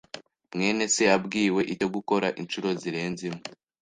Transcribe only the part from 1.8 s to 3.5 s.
gukora inshuro zirenze imwe.